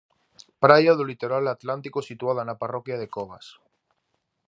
[0.63, 3.45] Praia do litoral atlántico situada na parroquia de Covas.